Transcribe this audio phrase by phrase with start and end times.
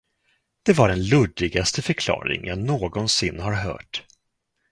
[0.63, 4.05] Det var den luddigaste förklaring jag någonsin har hört.